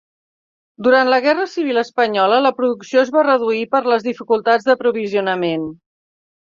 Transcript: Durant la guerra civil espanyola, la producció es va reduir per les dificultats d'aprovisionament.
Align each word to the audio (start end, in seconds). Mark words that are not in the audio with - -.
Durant 0.87 1.11
la 1.13 1.19
guerra 1.25 1.45
civil 1.51 1.81
espanyola, 1.83 2.41
la 2.47 2.53
producció 2.63 3.05
es 3.05 3.13
va 3.19 3.27
reduir 3.31 3.63
per 3.77 3.85
les 3.93 4.09
dificultats 4.11 4.71
d'aprovisionament. 4.71 5.73